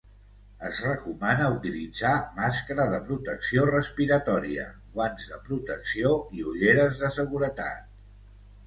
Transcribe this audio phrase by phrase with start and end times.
[0.67, 4.65] Es recomana utilitzar màscara de protecció respiratòria,
[4.97, 7.99] guants de protecció i ulleres de seguretat.